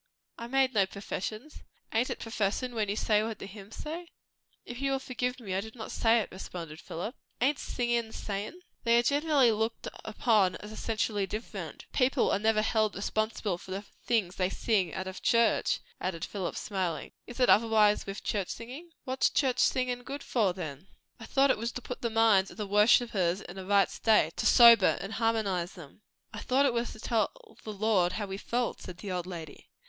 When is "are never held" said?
12.31-12.95